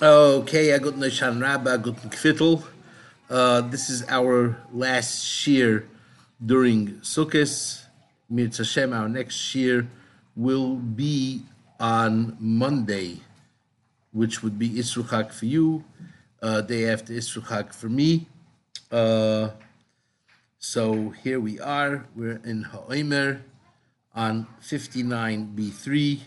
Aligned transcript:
Okay, 0.00 0.70
a 0.70 0.78
guten 0.78 1.10
Shan 1.10 1.40
Rabba, 1.40 1.76
got 1.78 1.96
Kvittel. 1.96 2.62
Uh, 3.28 3.62
this 3.62 3.90
is 3.90 4.04
our 4.08 4.56
last 4.72 5.44
year 5.44 5.88
during 6.38 7.00
Sukkot. 7.02 7.82
Mirz 8.30 8.58
Hashem, 8.58 8.92
our 8.92 9.08
next 9.08 9.56
year 9.56 9.88
will 10.36 10.76
be 10.76 11.42
on 11.80 12.36
Monday, 12.38 13.22
which 14.12 14.40
would 14.40 14.56
be 14.56 14.70
Isruchak 14.70 15.32
for 15.32 15.46
you, 15.46 15.82
uh, 16.42 16.60
day 16.60 16.88
after 16.88 17.12
Isruchak 17.12 17.74
for 17.74 17.88
me. 17.88 18.28
Uh, 18.92 19.50
so 20.60 21.10
here 21.10 21.40
we 21.40 21.58
are. 21.58 22.06
We're 22.14 22.40
in 22.44 22.62
Ha'omer 22.70 23.42
on 24.14 24.46
59b3. 24.62 26.20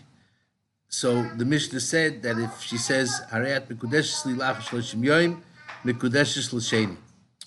So 0.94 1.22
the 1.22 1.46
Mishnah 1.46 1.80
said 1.80 2.22
that 2.22 2.38
if 2.38 2.60
she 2.60 2.76
says 2.76 3.22
Harayat 3.32 3.66
Mekudeshes 3.66 4.26
Lilach 4.26 4.56
Shloshim 4.56 5.00
Yoim, 5.00 5.40
Mekudeshes 5.86 6.52
L'Sheni. 6.52 6.98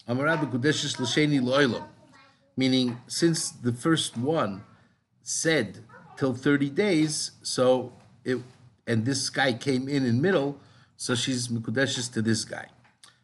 Amarab 0.09 0.49
Mekudeshes 0.49 0.99
L'Sheni 0.99 1.39
Lo'ilam. 1.39 1.83
Meaning, 2.57 2.97
since 3.05 3.51
the 3.51 3.71
first 3.71 4.17
one 4.17 4.63
said 5.21 5.83
till 6.17 6.33
30 6.33 6.71
days, 6.71 7.33
so 7.43 7.93
it, 8.23 8.39
and 8.87 9.05
this 9.05 9.29
guy 9.29 9.53
came 9.53 9.87
in 9.87 10.07
in 10.07 10.19
middle, 10.19 10.57
so 10.97 11.13
she's 11.13 11.47
Mekudeshes 11.47 12.11
to 12.13 12.23
this 12.23 12.43
guy. 12.45 12.65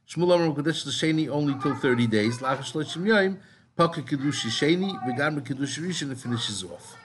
Shmuel 0.08 0.36
Amar 0.36 0.56
Mekudeshes 0.56 0.86
L'Sheni 0.86 1.30
only 1.30 1.56
till 1.64 1.74
30 1.74 2.06
days. 2.06 2.38
Lach 2.38 2.60
Shloshim 2.60 3.08
Yoim, 3.08 3.38
Paka 3.76 4.04
Kedushi 4.04 4.50
Sheni, 4.50 4.94
V'gam 5.04 5.42
Kedushi 5.42 5.80
Rishon, 5.80 6.12
and 6.12 6.22
finishes 6.22 6.64
off 6.64 7.01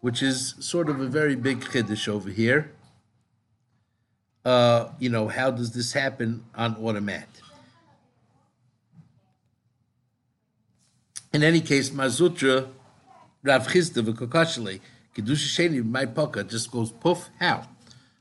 which 0.00 0.22
is 0.22 0.54
sort 0.58 0.88
of 0.88 1.00
a 1.00 1.06
very 1.06 1.36
big 1.36 1.60
chiddush 1.60 2.08
over 2.08 2.30
here. 2.30 2.72
Uh, 4.44 4.88
you 4.98 5.10
know, 5.10 5.28
how 5.28 5.50
does 5.50 5.72
this 5.72 5.92
happen 5.92 6.42
on 6.54 6.74
automat? 6.76 7.28
In 11.32 11.42
any 11.44 11.60
case, 11.60 11.92
Mar 11.92 12.06
Zutra, 12.06 12.66
Rav 13.42 13.68
Chisda, 13.68 14.02
V'kokashale, 14.02 14.80
Kedusha 15.14 15.68
Sheni, 15.68 15.84
my 15.84 16.06
poka, 16.06 16.48
just 16.48 16.70
goes 16.70 16.90
poof, 16.90 17.28
how? 17.38 17.68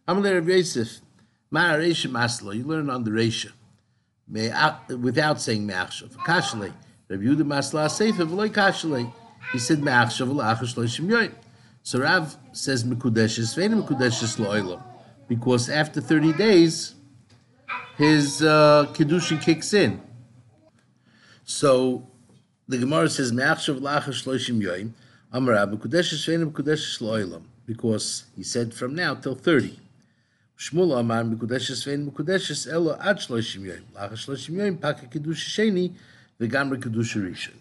Amalei 0.08 0.36
Rav 0.36 0.50
Yosef, 0.50 1.00
Ma 1.50 1.72
Reisha 1.74 2.12
Maslo, 2.12 2.56
you 2.56 2.64
learn 2.66 2.90
on 2.90 3.04
the 3.04 3.12
Reisha, 3.12 3.52
without 5.02 5.42
saying 5.42 5.66
Me'achshav. 5.66 6.12
Kashale, 6.18 6.74
Rav 7.08 7.20
Yehuda 7.20 7.44
Masla 7.44 7.90
Sefer, 7.90 8.26
V'loi 8.26 8.50
Kashale, 8.50 9.12
he 9.54 9.58
said 9.58 9.82
Me'achshav, 9.82 10.28
V'la'achash 10.28 10.76
Loishim 10.76 11.08
Yoyim. 11.08 11.32
So 11.84 12.00
Rav 12.00 12.38
says 12.52 12.84
Mekudeshes, 12.84 13.56
Vein 13.56 13.72
Mekudeshes 13.72 14.38
Lo'ilam, 14.38 14.84
because 15.28 15.70
after 15.70 16.02
30 16.02 16.34
days, 16.34 16.96
his 17.98 18.42
uh, 18.42 18.86
Kedushin 18.94 19.42
kicks 19.42 19.74
in. 19.74 20.02
So 21.46 22.08
the 22.68 22.78
Gemara 22.78 23.10
says, 23.10 23.32
Me'achshav 23.32 23.80
Lachash 23.80 24.26
Loishim 24.26 24.62
Yoim, 24.62 24.92
Amar 25.32 25.56
Rav, 25.56 25.70
Mekudeshes 25.70 26.26
Vein 26.26 26.52
Mekudeshes 26.52 27.02
Lo'ilam, 27.02 27.44
because 27.66 28.26
he 28.36 28.44
said 28.44 28.74
from 28.74 28.94
now 28.96 29.16
till 29.16 29.36
30. 29.36 29.80
Shmuel 30.58 31.00
Amar, 31.00 31.24
Mekudeshes 31.24 31.86
Vein 31.86 32.10
Mekudeshes 32.10 32.72
Elo 32.72 32.98
Ad 33.02 33.18
Shloishim 33.18 33.62
Yoim, 33.62 33.84
Lachash 33.96 34.28
Loishim 34.28 34.56
Yoim, 34.56 34.80
Paka 34.80 35.06
Kedusha 35.06 35.72
Sheni, 35.72 35.94
Vegamra 36.40 36.78
Kedusha 36.78 37.22
Rishon 37.22 37.56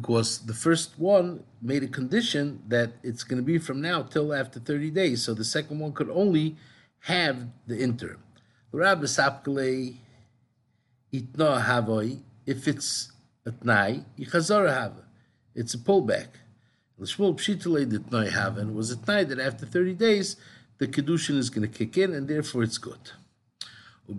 because 0.00 0.38
the 0.40 0.54
first 0.54 0.98
one 0.98 1.44
made 1.62 1.82
a 1.82 1.88
condition 1.88 2.62
that 2.68 2.92
it's 3.02 3.24
going 3.24 3.38
to 3.38 3.42
be 3.42 3.58
from 3.58 3.80
now 3.80 4.02
till 4.02 4.34
after 4.34 4.60
30 4.60 4.90
days. 4.90 5.22
So 5.22 5.34
the 5.34 5.44
second 5.44 5.78
one 5.78 5.92
could 5.92 6.10
only 6.10 6.56
have 7.00 7.46
the 7.66 7.78
interim. 7.78 8.22
If 8.72 8.80
it's 12.68 13.12
a 13.46 13.50
tnai, 13.50 14.04
it's 15.54 15.74
a 15.74 15.78
pullback. 15.78 16.28
And 16.98 18.70
it 18.70 18.74
was 18.74 18.92
at 18.92 18.98
tnai 18.98 19.28
that 19.28 19.40
after 19.40 19.66
30 19.66 19.94
days, 19.94 20.36
the 20.78 20.86
Kedushin 20.86 21.38
is 21.38 21.48
going 21.48 21.70
to 21.70 21.78
kick 21.78 21.96
in, 21.96 22.12
and 22.12 22.28
therefore 22.28 22.62
it's 22.62 22.78
good. 22.78 23.12
We 24.06 24.14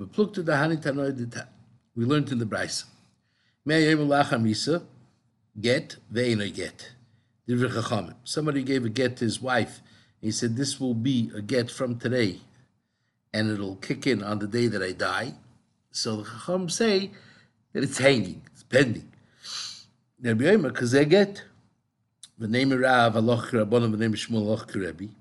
learned 2.05 2.31
in 2.31 2.39
the 2.39 2.45
Brisa 2.45 2.85
get, 5.59 5.97
ve'ena 6.11 6.53
get. 6.53 6.91
Somebody 8.23 8.63
gave 8.63 8.83
a 8.85 8.89
get 8.89 9.17
to 9.17 9.25
his 9.25 9.41
wife. 9.41 9.81
He 10.21 10.31
said, 10.31 10.57
This 10.57 10.79
will 10.79 10.93
be 10.93 11.31
a 11.35 11.41
get 11.41 11.71
from 11.71 11.97
today, 11.97 12.41
and 13.33 13.49
it'll 13.49 13.77
kick 13.77 14.05
in 14.05 14.21
on 14.23 14.39
the 14.39 14.47
day 14.47 14.67
that 14.67 14.83
I 14.83 14.91
die. 14.91 15.33
So 15.91 16.17
the 16.17 16.23
Chacham 16.23 16.69
say 16.69 17.11
that 17.73 17.83
it's 17.83 17.97
hanging, 17.97 18.41
it's 18.51 18.63
pending. 18.63 19.11
Because 20.21 20.91
they 20.91 21.05
get 21.05 21.43
the 22.37 22.47
name 22.47 22.71
of 22.71 22.79
Rav, 22.79 23.13
Aloch 23.13 23.51
Rabbanim, 23.51 23.91
the 23.91 23.97
name 23.97 24.13
of 24.13 24.19
Shmuel 24.19 24.57
Aloch 24.57 24.73
Rebbe. 24.75 25.11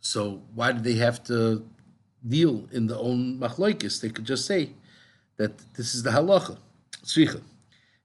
So 0.00 0.42
why 0.54 0.72
do 0.72 0.80
they 0.80 0.94
have 0.94 1.22
to 1.24 1.64
deal 2.26 2.66
in 2.72 2.86
the 2.88 2.98
own 2.98 3.38
machloikis? 3.38 4.00
They 4.00 4.08
could 4.08 4.24
just 4.24 4.46
say 4.46 4.70
that 5.36 5.56
this 5.74 5.94
is 5.94 6.02
the 6.02 6.10
halacha. 6.10 6.58
Tzricha. 7.04 7.40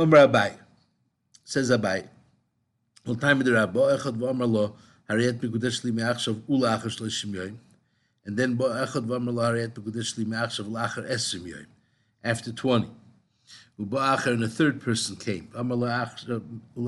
Umar 0.00 0.26
Abai. 0.26 0.54
Says 1.44 1.70
Abai. 1.70 2.08
All 3.06 3.16
time 3.16 3.40
the 3.40 3.52
Rabbi, 3.52 3.78
Echad 3.78 4.16
v'amar 4.16 4.50
lo, 4.50 4.74
hariyat 5.10 5.40
mekudesh 5.40 5.84
li 5.84 5.90
me'achshav 5.90 6.40
ula 6.48 6.78
achar 6.78 6.86
shloshim 6.86 7.34
yoyim. 7.34 7.56
And 8.24 8.34
then 8.34 8.54
bo 8.54 8.70
echad 8.70 9.04
v'amar 9.04 9.34
lo, 9.34 9.42
hariyat 9.42 9.72
mekudesh 9.72 10.16
li 10.16 10.24
me'achshav 10.24 10.70
lachar 10.70 11.06
esrim 11.06 11.42
yoyim. 11.42 11.66
After 12.24 12.50
20. 12.50 12.88
Ubo 13.78 13.98
achar, 13.98 14.28
and 14.28 14.44
a 14.44 14.48
third 14.48 14.80
person 14.80 15.16
came. 15.16 15.48
Amar 15.54 15.76
lo 15.76 15.86
achar 15.88 16.42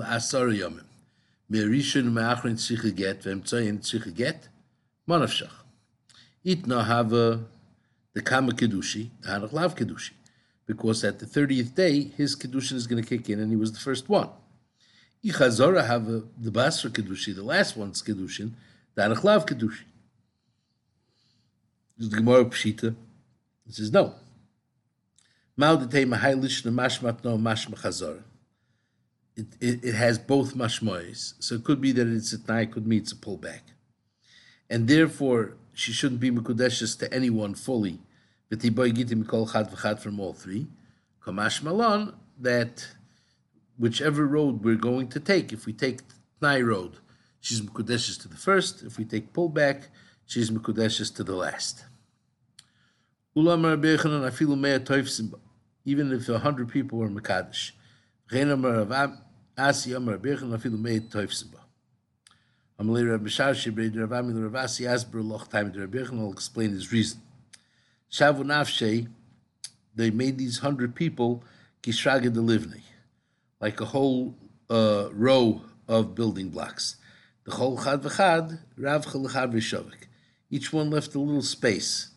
asar 0.09 0.47
yomim. 0.47 0.85
Me'rishon 1.51 2.15
me'achrin 2.15 2.55
tzricha 2.55 2.97
get, 2.97 3.25
ve'emtzoyin 3.25 3.81
tzricha 3.81 4.15
get, 4.15 4.49
manavshach. 5.07 5.53
Itna 6.47 6.83
hava 6.83 7.45
the 8.15 8.23
kama 8.23 8.53
kedushi, 8.53 9.11
hanach 9.27 9.53
lav 9.53 9.77
kedushi 9.77 10.13
because 10.77 11.05
at 11.05 11.19
the 11.19 11.27
30th 11.27 11.75
day, 11.75 12.03
his 12.17 12.37
Kedushin 12.37 12.75
is 12.75 12.87
going 12.87 13.03
to 13.03 13.09
kick 13.09 13.29
in, 13.29 13.41
and 13.41 13.51
he 13.51 13.57
was 13.57 13.73
the 13.73 13.79
first 13.79 14.09
one. 14.09 14.29
Ichazora 15.25 15.87
have 15.87 16.07
the 16.07 16.51
Basra 16.51 16.91
Kedushin, 16.91 17.37
the 17.37 17.43
last 17.43 17.77
one's 17.77 18.03
Kedushin, 18.03 18.53
the 18.95 19.03
Anachlav 19.03 19.47
Kedushin. 19.47 19.85
The 21.99 22.17
Gemara 22.17 22.47
Pshita 22.47 22.97
it 23.69 23.75
says, 23.75 23.93
no. 23.93 24.15
It, 29.35 29.47
it, 29.61 29.85
it 29.85 29.95
has 29.95 30.19
both 30.19 30.55
mashmois. 30.55 31.35
So 31.39 31.55
it 31.55 31.65
could 31.65 31.81
be 31.81 31.93
that 31.93 32.07
it's 32.07 32.33
a 32.33 32.39
tnai, 32.39 32.71
could 32.71 32.89
be 32.89 32.99
it's 32.99 33.13
a 33.13 33.17
pullback. 33.17 33.61
And 34.69 34.89
therefore, 34.89 35.57
she 35.75 35.93
shouldn't 35.93 36.21
be 36.21 36.31
mekudeshes 36.31 36.99
to 36.99 37.13
anyone 37.13 37.55
fully 37.55 38.01
from 40.01 40.21
all 40.21 40.35
three. 40.35 40.67
Kamash 41.25 41.63
Malon, 41.63 42.15
that 42.39 42.87
whichever 43.79 44.27
road 44.27 44.63
we're 44.63 44.77
going 44.77 45.09
to 45.09 45.21
take, 45.21 45.53
if 45.53 45.65
we 45.65 45.73
take 45.73 46.03
Tnai 46.41 46.67
road, 46.67 46.99
she's 47.41 47.61
Mekudeshes 47.63 48.21
to 48.21 48.29
the 48.29 48.37
first. 48.37 48.83
If 48.83 48.99
we 48.99 49.05
take 49.05 49.33
pullback, 49.33 49.85
she's 50.27 50.51
Mekudeshes 50.51 51.15
to 51.17 51.25
the 51.25 51.35
last. 51.35 51.85
Even 55.85 56.13
if 56.13 56.29
a 56.29 56.39
hundred 56.39 56.69
people 56.69 56.99
were 56.99 57.09
Mekadesh. 57.09 57.73
Will 66.13 66.33
explain 66.33 66.71
his 66.71 66.93
reason. 66.93 67.21
Shavu 68.13 68.45
Nafshe, 68.45 69.09
they 69.95 70.11
made 70.11 70.37
these 70.37 70.59
hundred 70.59 70.95
people 70.95 71.43
Kishraga 71.83 72.31
Delivni, 72.31 72.83
like 73.59 73.81
a 73.81 73.87
whole 73.87 74.37
uh, 74.69 75.09
row 75.13 75.63
of 75.89 76.15
building 76.15 76.51
blocks. 76.51 76.97
The 77.45 77.53
whole 77.53 77.83
Chad 77.83 78.03
V'chad, 78.03 78.61
Rav 78.77 79.07
Chalachad 79.07 79.55
V'shavik. 79.55 80.09
Each 80.51 80.73
one 80.73 80.91
left 80.91 81.15
a 81.15 81.19
little 81.19 81.43
space. 81.43 82.11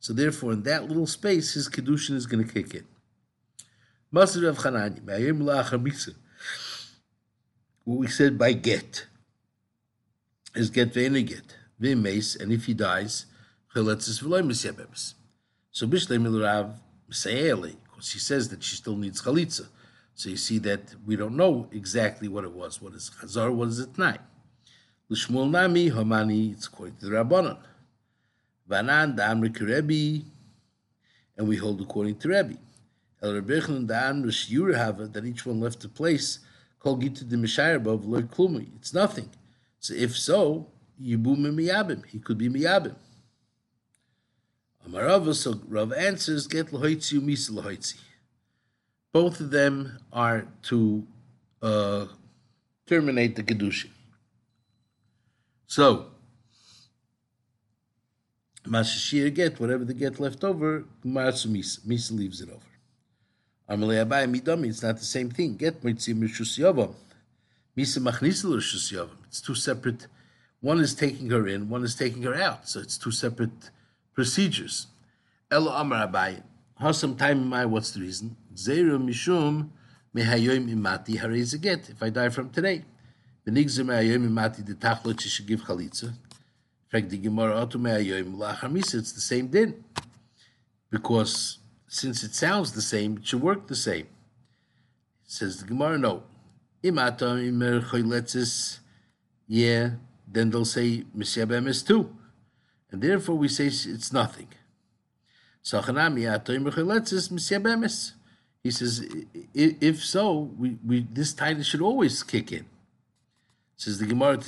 So 0.00 0.14
therefore, 0.14 0.52
in 0.52 0.62
that 0.62 0.88
little 0.88 1.06
space, 1.06 1.54
his 1.54 1.68
kedushin 1.68 2.14
is 2.14 2.26
going 2.26 2.46
to 2.46 2.52
kick 2.52 2.74
in. 2.74 2.86
Masir 4.12 4.48
of 4.48 4.58
Chanani, 4.58 5.02
what 7.84 7.98
we 7.98 8.06
said 8.06 8.38
by 8.38 8.52
get 8.54 9.06
is 10.54 10.70
get 10.70 10.94
ve'ene 10.94 11.26
get 11.26 11.56
v'meis, 11.80 12.40
and 12.40 12.50
if 12.50 12.64
he 12.64 12.72
dies, 12.72 13.26
cheletzis 13.74 14.22
v'loy 14.22 14.42
misyabemis. 14.42 15.14
So 15.74 15.88
bishlei 15.88 16.18
milurav 16.22 16.72
sayeli, 17.10 17.74
because 17.82 18.12
he 18.12 18.20
says 18.20 18.48
that 18.50 18.62
she 18.62 18.76
still 18.76 18.94
needs 18.94 19.20
chalitza. 19.20 19.66
So 20.14 20.30
you 20.30 20.36
see 20.36 20.58
that 20.60 20.94
we 21.04 21.16
don't 21.16 21.34
know 21.34 21.66
exactly 21.72 22.28
what 22.28 22.44
it 22.44 22.52
was. 22.52 22.80
What 22.80 22.92
is 22.92 23.10
chazar? 23.20 23.52
What 23.52 23.66
is 23.66 23.80
it 23.80 23.98
night? 23.98 24.20
L'shmuel 25.08 25.50
nami 25.50 25.90
hamani. 25.90 26.52
It's 26.52 26.68
according 26.68 26.94
to 26.98 27.06
the 27.06 27.10
rabbanon. 27.16 27.58
Vanan 28.70 29.16
da'amri 29.18 29.50
Rebbe, 29.60 30.24
and 31.36 31.48
we 31.48 31.56
hold 31.56 31.80
according 31.80 32.18
to 32.18 32.28
Rebbe. 32.28 32.56
El 33.20 33.32
Rebbeinu 33.32 33.84
da'an 33.84 34.24
Rish 34.24 34.50
that 35.12 35.24
each 35.24 35.44
one 35.44 35.58
left 35.58 35.84
a 35.84 35.88
place 35.88 36.38
called 36.78 37.00
Gita 37.00 37.24
de 37.24 37.36
Mishayarbov 37.36 38.06
Lord 38.06 38.30
Klumi. 38.30 38.68
It's 38.76 38.94
nothing. 38.94 39.28
So 39.80 39.92
if 39.92 40.16
so, 40.16 40.68
Yibu 41.02 41.36
miyabim. 41.36 42.06
He 42.06 42.20
could 42.20 42.38
be 42.38 42.48
miyabim. 42.48 42.94
Amarava, 44.88 45.34
so 45.34 45.60
Rav 45.68 45.92
answers, 45.92 46.46
get 46.46 46.66
lahoitzi 46.68 47.18
umisa 47.18 47.50
lahoitzi. 47.50 47.96
Both 49.12 49.40
of 49.40 49.50
them 49.50 49.98
are 50.12 50.46
to 50.64 51.06
uh, 51.62 52.06
terminate 52.86 53.36
the 53.36 53.42
kedusha. 53.42 53.88
So, 55.66 56.06
Mashashir 58.66 59.34
get, 59.34 59.60
whatever 59.60 59.84
the 59.84 59.94
get 59.94 60.20
left 60.20 60.42
over, 60.44 60.84
Maratsu 61.04 61.48
Misa. 61.48 61.80
Misa 61.80 62.12
leaves 62.16 62.40
it 62.40 62.48
over. 62.48 62.60
Amalei 63.68 64.04
Abai 64.04 64.30
Midami, 64.30 64.68
it's 64.68 64.82
not 64.82 64.98
the 64.98 65.04
same 65.04 65.30
thing. 65.30 65.56
Get 65.56 65.82
Mitzim 65.82 66.20
Rishus 66.20 66.58
Yavam. 66.58 66.94
Misa 67.76 68.00
Machnisel 68.00 68.52
Rishus 68.52 68.92
Yavam. 68.92 69.16
It's 69.26 69.40
two 69.40 69.54
separate, 69.54 70.06
one 70.60 70.80
is 70.80 70.94
taking 70.94 71.30
her 71.30 71.46
in, 71.46 71.68
one 71.68 71.84
is 71.84 71.94
taking 71.94 72.22
her 72.22 72.34
out. 72.34 72.68
So 72.68 72.80
it's 72.80 72.98
two 72.98 73.10
separate 73.10 73.70
procedures. 74.14 74.86
Elo 75.50 75.72
Amar 75.72 76.08
Abai. 76.08 76.42
Hasam 76.80 77.18
time 77.18 77.46
my, 77.48 77.66
what's 77.66 77.90
the 77.90 78.00
reason? 78.00 78.36
Zeru 78.54 78.98
Mishum 78.98 79.70
Mehayoim 80.16 80.72
Imati 80.72 81.18
Harei 81.18 81.60
get. 81.60 81.90
If 81.90 82.02
I 82.02 82.10
die 82.10 82.28
from 82.28 82.50
today. 82.50 82.84
Benigzer 83.46 83.84
Mehayoim 83.84 84.28
Imati, 84.28 84.64
the 84.64 84.74
Tachlot, 84.74 85.20
she 85.20 85.28
should 85.28 85.46
give 85.46 85.62
Chalitza. 85.62 86.14
It's 86.96 89.12
the 89.12 89.20
same 89.20 89.48
din. 89.48 89.84
Because 90.90 91.58
since 91.88 92.22
it 92.22 92.34
sounds 92.34 92.72
the 92.72 92.82
same, 92.82 93.16
it 93.16 93.26
should 93.26 93.42
work 93.42 93.66
the 93.66 93.74
same. 93.74 94.06
Says 95.26 95.60
the 95.60 95.66
Gemara, 95.66 95.98
no. 95.98 96.22
Yeah, 99.48 99.90
then 100.28 100.50
they'll 100.50 100.64
say 100.64 101.04
Misyabemis 101.16 101.86
too. 101.86 102.16
And 102.94 103.02
therefore 103.02 103.34
we 103.34 103.48
say 103.48 103.66
it's 103.66 104.12
nothing. 104.12 104.46
Ah, 105.72 105.82
he 108.62 108.70
says, 108.70 109.04
if 109.52 110.04
so, 110.04 110.38
we, 110.56 110.78
we 110.86 111.04
this 111.10 111.32
title 111.32 111.64
should 111.64 111.80
always 111.80 112.22
kick 112.22 112.52
in. 112.52 112.66
Says 113.76 113.98
the 113.98 114.06
Gemara, 114.06 114.36
who? 114.36 114.42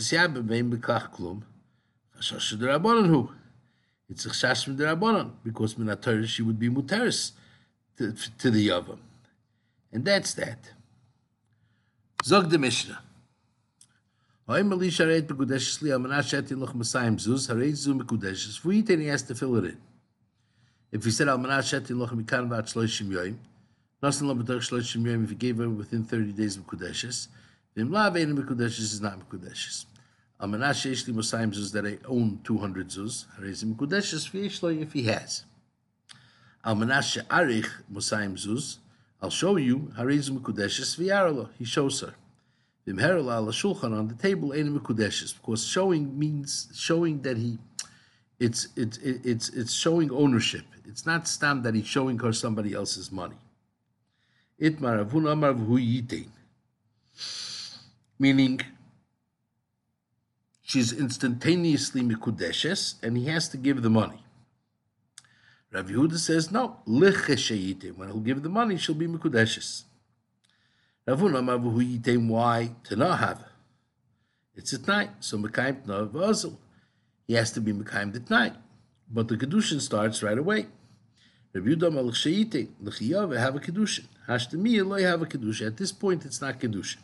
It's 4.08 4.26
a 4.26 4.28
chash 4.28 4.64
from 4.64 4.76
the 4.76 4.84
Rabbanon 4.84 5.32
because 5.42 5.74
Torah 5.74 6.24
she 6.24 6.42
would 6.42 6.60
be 6.60 6.70
muteris 6.70 7.32
to, 7.98 8.14
to 8.38 8.50
the 8.52 8.68
Yavam. 8.68 9.00
And 9.90 10.04
that's 10.04 10.34
that. 10.34 10.70
Zog 12.24 12.50
the 12.50 12.58
Mishnah. 12.58 13.00
If 14.48 14.54
he 14.62 14.90
said 14.90 15.08
vat 15.08 15.42
shloishim 22.64 23.08
yoyim, 23.08 23.36
nasan 24.00 24.22
lo 24.22 24.34
b'dach 24.36 24.60
shloishim 24.60 25.02
yoyim, 25.02 25.24
if 25.24 25.30
he 25.30 25.34
gave 25.34 25.56
her 25.56 25.68
within 25.68 26.04
30 26.04 26.32
days 26.32 26.56
of 26.56 26.64
Kudeshes, 26.64 27.26
ve'en 27.76 27.90
Mekudeshes 27.90 28.78
is 28.78 29.00
not 29.00 29.18
Mekudeshes. 29.18 29.86
A 30.38 30.46
menashe 30.46 30.92
ishli 30.92 31.12
mosayim 31.14 31.52
zuz 31.52 31.72
that 31.72 31.86
I 31.86 31.98
own 32.06 32.40
200 32.44 32.88
zuz. 32.88 33.24
Harezim 33.36 33.74
kudeshes 33.74 34.30
v'yeshlo 34.30 34.80
if 34.80 34.92
he 34.92 35.02
has. 35.04 35.44
Al 36.62 36.76
menashe 36.76 37.26
arich 37.26 37.68
mosayim 37.92 38.34
zuz. 38.34 38.76
I'll 39.20 39.30
show 39.30 39.56
you 39.56 39.92
harezim 39.98 40.38
kudeshes 40.40 40.96
v'yaralo. 40.98 41.48
He 41.58 41.64
shows 41.64 42.00
her. 42.02 42.14
On 42.88 42.96
the 44.08 44.14
table 44.20 44.52
because 44.52 45.66
showing 45.66 46.18
means 46.18 46.68
showing 46.74 47.22
that 47.22 47.36
he. 47.36 47.58
It's 48.38 48.68
it's 48.76 48.98
it's 48.98 49.48
it's 49.48 49.72
showing 49.72 50.10
ownership. 50.10 50.64
It's 50.84 51.04
not 51.04 51.26
stam 51.26 51.62
that 51.62 51.74
he's 51.74 51.86
showing 51.86 52.18
her 52.20 52.32
somebody 52.32 52.74
else's 52.74 53.10
money. 53.10 53.36
Meaning 58.18 58.60
she's 60.62 60.92
instantaneously 60.92 62.02
mikudeshes, 62.02 63.02
and 63.02 63.16
he 63.16 63.26
has 63.26 63.48
to 63.48 63.56
give 63.56 63.82
the 63.82 63.90
money. 63.90 64.22
Rav 65.72 65.88
Yehuda 65.88 66.18
says, 66.18 66.50
no, 66.50 66.78
when 66.86 68.08
he'll 68.08 68.20
give 68.20 68.42
the 68.42 68.48
money, 68.48 68.78
she'll 68.78 68.94
be 68.94 69.06
mikudeshes. 69.06 69.82
Rav 71.06 71.20
Huna 71.20 72.28
why? 72.28 72.72
To 72.84 72.96
not 72.96 73.18
have 73.20 73.44
It's 74.56 74.74
at 74.74 74.88
night, 74.88 75.10
so 75.20 75.38
Mekayim 75.38 75.82
Tnav 75.82 76.10
Vazel. 76.10 76.56
He 77.28 77.34
has 77.34 77.52
to 77.52 77.60
be 77.60 77.72
Mekayim 77.72 78.14
at 78.16 78.28
night. 78.28 78.54
But 79.08 79.28
the 79.28 79.36
Kedushin 79.36 79.80
starts 79.80 80.22
right 80.22 80.36
away. 80.36 80.66
Rav 81.54 81.64
Yehuda 81.64 81.92
Malach 81.92 82.16
Sheyite, 82.16 83.38
have 83.38 83.54
a 83.54 83.60
Kedushin. 83.60 84.06
Hashtemiya 84.28 84.84
lo 84.84 84.98
have 84.98 85.22
a 85.22 85.26
Kedushin. 85.26 85.68
At 85.68 85.76
this 85.76 85.92
point, 85.92 86.24
it's 86.24 86.40
not 86.40 86.58
Kedushin. 86.58 86.98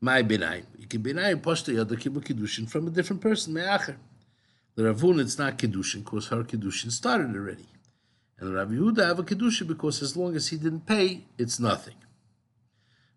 My 0.00 0.22
benayim. 0.22 0.64
You 0.78 0.86
can 0.86 1.02
benayim 1.02 1.42
poshta 1.42 1.74
yada 1.74 1.94
kibbul 1.94 2.24
kiddushin 2.24 2.70
from 2.70 2.86
a 2.86 2.90
different 2.90 3.20
person, 3.20 3.52
me'acher. 3.52 3.96
The 4.74 4.84
Ravun, 4.84 5.20
it's 5.20 5.36
not 5.36 5.58
kiddushin 5.58 6.04
because 6.04 6.28
her 6.28 6.42
kiddushin 6.42 6.90
started 6.90 7.34
already. 7.36 7.66
And 8.38 8.54
Rav 8.54 8.68
Yehuda 8.68 9.04
have 9.04 9.18
a 9.18 9.22
kiddushin 9.24 9.66
because 9.66 10.00
as 10.00 10.16
long 10.16 10.36
as 10.36 10.48
he 10.48 10.56
didn't 10.56 10.86
pay, 10.86 11.24
it's 11.36 11.60
nothing. 11.60 11.96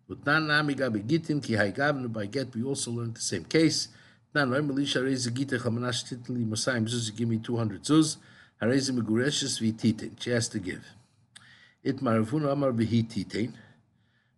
But 0.08 0.26
nami 0.26 0.74
gabi 0.74 1.02
gitin 1.06 1.42
ki 1.42 1.54
hay 1.54 1.72
gavnu 1.72 2.12
by 2.12 2.26
get, 2.26 2.54
we 2.54 2.62
also 2.62 2.90
learned 2.90 3.16
the 3.16 3.20
same 3.20 3.44
case. 3.44 3.88
Nan 4.34 4.50
roim 4.50 4.70
elisha 4.70 5.00
reiz 5.00 5.32
gita 5.32 5.56
chamanash 5.58 6.04
titli 6.04 6.46
mosayim 6.46 6.86
zuz, 6.88 7.14
give 7.14 7.28
me 7.28 7.38
200 7.38 7.82
zuz, 7.82 8.16
harezi 8.60 8.90
megureshes 8.90 9.60
vi 9.60 9.72
titin. 9.72 10.20
She 10.20 10.30
has 10.30 10.48
to 10.48 10.58
give. 10.58 10.84
It 11.82 11.98
maravun 11.98 12.50
amar 12.50 12.72
vihi 12.72 13.08
titin. 13.08 13.52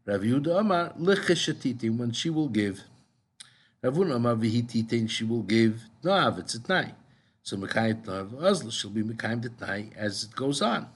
Rav 0.06 0.20
Yehuda 0.20 0.60
Amar 0.60 0.92
lecheshatitin 1.00 1.98
when 1.98 2.12
she 2.12 2.30
will 2.30 2.48
give. 2.48 2.84
Ravuna 3.82 4.14
Amar 4.14 4.36
vihititin 4.36 5.10
she 5.10 5.24
will 5.24 5.42
give 5.42 5.82
Na'av 6.04 6.38
it's 6.38 6.54
at 6.54 6.68
night. 6.68 6.94
So 7.42 7.56
Mekayim 7.56 8.04
Na'av 8.04 8.40
Azla 8.40 8.70
she'll 8.70 8.90
be 8.90 9.02
Mekayim 9.02 9.44
at 9.44 9.60
night 9.60 9.92
as 9.96 10.22
it 10.22 10.36
goes 10.36 10.62
on. 10.62 10.86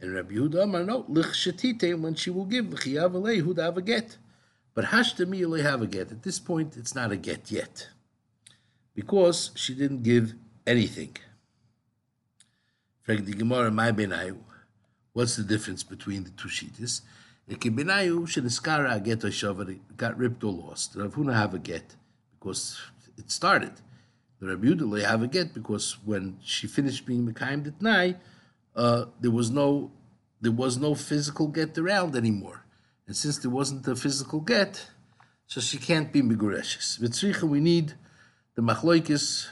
And 0.00 0.14
Rabbi 0.14 0.34
Yehuda 0.34 0.62
Amar 0.62 0.84
no 0.84 1.02
lecheshatitin 1.04 2.00
when 2.00 2.14
she 2.14 2.30
will 2.30 2.44
give 2.44 2.72
L'chiyav 2.72 3.12
Alei 3.12 3.42
Huda 3.42 3.62
have 3.64 3.76
a 3.76 3.82
get. 3.82 4.16
But 4.74 4.86
Hashtami 4.86 5.40
Alei 5.40 5.62
have 5.62 5.82
a 5.82 5.86
get. 5.86 6.12
At 6.12 6.22
this 6.22 6.38
point 6.38 6.76
it's 6.76 6.94
not 6.94 7.10
a 7.10 7.16
get 7.16 7.50
yet. 7.50 7.88
Because 8.94 9.50
she 9.54 9.74
didn't 9.74 10.02
give 10.02 10.34
anything. 10.66 11.16
Frag 13.02 13.24
the 13.24 13.32
Gemara, 13.32 13.70
my 13.70 13.90
benayu. 13.90 14.38
What's 15.14 15.36
the 15.36 15.42
difference 15.42 15.82
between 15.82 16.24
the 16.24 16.30
two 16.30 16.48
sheets? 16.48 17.02
The 17.48 17.56
Kibinayu 17.56 18.26
Shiniskara 18.26 19.02
get 19.02 19.24
a 19.24 19.28
shavar 19.28 19.78
got 19.96 20.18
ripped 20.18 20.44
or 20.44 20.52
lost. 20.52 20.94
Rav 20.94 21.14
Huna 21.14 21.34
have 21.34 21.54
a 21.54 21.58
get 21.58 21.96
because 22.38 22.78
it 23.16 23.30
started. 23.30 23.72
The 24.38 24.48
Rabbi 24.48 24.66
Yudale 24.66 25.04
have 25.04 25.22
a 25.22 25.26
get 25.26 25.54
because 25.54 25.96
when 26.04 26.36
she 26.44 26.66
finished 26.66 27.06
being 27.06 27.26
Mekayim 27.26 27.64
Ditnai, 27.64 28.16
uh, 28.78 29.06
there 29.20 29.32
was 29.32 29.50
no 29.50 29.90
there 30.40 30.52
was 30.52 30.78
no 30.78 30.94
physical 30.94 31.48
get 31.48 31.76
around 31.76 32.14
anymore. 32.14 32.64
And 33.08 33.16
since 33.16 33.38
there 33.38 33.50
wasn't 33.50 33.86
a 33.88 33.96
physical 33.96 34.40
get, 34.40 34.86
so 35.48 35.60
she 35.60 35.78
can't 35.78 36.12
be 36.12 36.22
Megureshes. 36.22 37.00
Vitzricha, 37.00 37.42
we 37.42 37.58
need 37.58 37.94
the 38.54 38.62
machloikis 38.62 39.48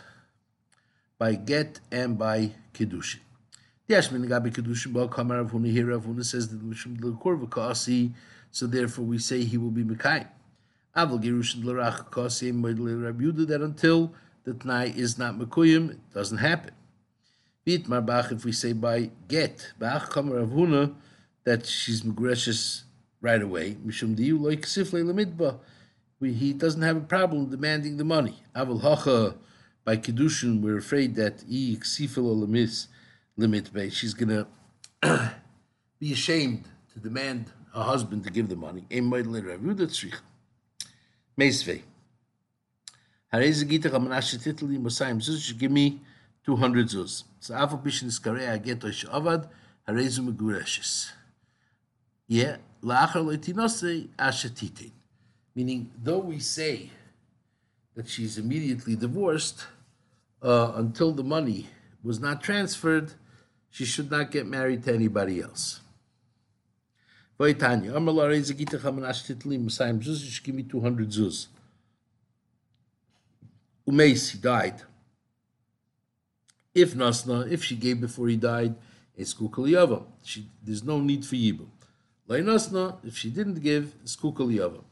by 1.19 1.35
get 1.35 1.81
and 1.91 2.17
by 2.17 2.53
kiddushin. 2.73 3.21
Yes, 3.89 4.09
Gabi 4.09 4.53
Kedushin 4.53 4.93
Ba 4.93 5.09
Kamar 5.09 5.45
Avuna 5.45 5.71
here 5.73 5.87
Avuna 5.87 6.25
says 6.25 6.49
that 6.49 6.61
Mishum 6.69 7.01
L'Korva 7.01 7.49
Kasi, 7.51 8.13
so 8.51 8.67
therefore 8.67 9.05
we 9.05 9.19
say 9.19 9.43
he 9.43 9.57
will 9.59 9.71
be 9.71 9.85
Mekayim. 9.85 10.29
Aval 10.97 11.23
Gerushin 11.23 11.65
L'Rach 11.65 12.11
Kasi 12.11 12.53
Rabbi 12.53 13.25
Yuda 13.25 13.47
that 13.49 13.61
until 13.61 14.13
the 14.45 14.53
Tnai 14.53 14.95
is 14.95 15.19
not 15.19 15.39
Mekuyim, 15.39 15.91
it 15.93 16.15
doesn't 16.15 16.39
happen. 16.39 16.75
Beat 17.67 17.89
Marbach 17.89 18.31
if 18.31 18.45
we 18.45 18.53
say 18.53 18.73
by 18.73 19.11
get. 19.27 19.73
Bach 19.77 20.13
Kamer 20.13 20.47
Avuna 20.47 20.95
that 21.43 21.67
she's 21.67 22.03
Megreshis 22.03 22.85
right 23.21 23.43
away. 23.43 23.75
Mishum 23.85 24.15
Diu 24.15 24.41
like 24.41 24.61
Sifle 24.61 25.03
Lamidba. 25.03 25.59
He 26.21 26.53
doesn't 26.53 26.83
have 26.83 26.97
a 26.97 27.01
problem 27.01 27.51
demanding 27.51 27.97
the 27.97 28.05
money. 28.05 28.41
Aval 28.55 28.83
Hacha 28.83 29.35
by 29.85 29.97
Kiddushin, 29.97 30.61
we're 30.61 30.77
afraid 30.79 31.17
that 31.17 31.43
E 31.49 31.77
Sifle 31.79 32.47
Lamis 32.47 32.87
limit 33.37 33.69
she's 33.93 34.15
gonna 34.15 34.47
be 35.99 36.13
ashamed 36.13 36.67
to 36.93 37.01
demand 37.01 37.51
her 37.75 37.83
husband 37.83 38.23
to 38.23 38.31
give 38.31 38.49
the 38.49 38.55
money. 38.55 38.87
Meisvei. 41.37 41.83
Give 45.59 45.73
me 45.73 46.01
200 46.47 46.87
zuz. 46.87 47.25
So 47.41 47.55
after 47.55 47.77
bishin 47.77 48.09
iskarei 48.09 48.47
aget 48.49 48.81
oish 48.81 49.05
avad, 49.11 49.49
harezu 49.87 50.21
megureshes. 50.29 51.11
Yeah, 52.29 52.57
la'achar 52.83 53.23
loitinose 53.25 54.09
ashetitin. 54.17 54.93
Meaning, 55.55 55.91
though 56.03 56.19
we 56.19 56.39
say 56.39 56.91
that 57.95 58.09
she's 58.09 58.39
immediately 58.39 58.95
divorced, 58.95 59.67
uh, 60.43 60.73
until 60.77 61.13
the 61.13 61.25
money 61.25 61.67
was 62.05 62.21
not 62.21 62.43
transferred, 62.43 63.15
she 63.71 63.85
should 63.85 64.11
not 64.11 64.31
get 64.31 64.47
married 64.47 64.85
to 64.85 64.95
anybody 64.95 65.41
else. 65.41 65.81
Vaitanya, 67.41 67.95
Amar 67.95 68.15
Rezagita 68.15 68.79
Chamanash 68.79 69.27
Titli, 69.27 69.63
Messiah 69.63 69.93
Zuz, 69.95 70.43
give 70.43 70.55
me 70.55 70.63
200 70.63 71.09
zuz. 71.11 71.49
Umeis, 73.89 74.31
he 74.31 74.39
died. 74.39 74.83
If 76.77 76.95
Nasna, 76.95 77.51
if 77.51 77.65
she 77.65 77.75
gave 77.75 78.03
before 78.03 78.29
he 78.29 78.37
died, 78.37 78.75
it's 79.17 79.33
Kukaliyava. 79.33 80.05
There's 80.63 80.85
no 80.85 81.01
need 81.01 81.25
for 81.25 81.37
Yibum. 81.37 81.69
Lai 82.29 82.41
Nasna, 82.41 82.99
if 83.03 83.17
she 83.17 83.31
didn't 83.31 83.63
give, 83.63 83.95
it's 84.03 84.15
Kukaliyava. 84.15 84.85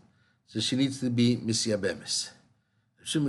So 0.47 0.61
she 0.61 0.77
needs 0.77 1.01
to 1.01 1.11
be 1.11 1.37
Misyabemis. 1.37 2.31
In 3.15 3.25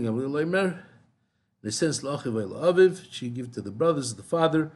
the 1.61 1.71
sense, 1.71 1.99
Aviv, 2.01 3.05
she 3.11 3.27
give 3.27 3.51
to 3.51 3.61
the 3.61 3.71
brothers, 3.71 4.15
the 4.15 4.23
father, 4.23 4.71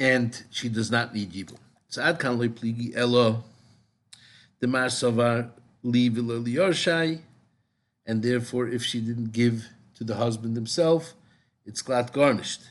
and 0.00 0.42
she 0.50 0.68
does 0.68 0.90
not 0.90 1.14
need 1.14 1.30
Yibum. 1.32 1.58
So 1.86 2.02
Ad 2.02 2.18
Kan 2.18 2.38
Loi 2.38 2.48
Pligi 2.48 2.92
Elo, 2.96 3.44
the 4.58 4.66
Mar 4.66 4.86
Savar, 4.86 5.52
Li 5.84 6.10
Yorshai, 6.10 7.20
and 8.04 8.20
therefore, 8.22 8.66
if 8.66 8.82
she 8.82 9.00
didn't 9.00 9.32
give 9.32 9.68
to 9.96 10.04
the 10.04 10.14
husband 10.14 10.56
himself, 10.56 11.14
it's 11.64 11.82
glat 11.82 12.12
garnished. 12.12 12.62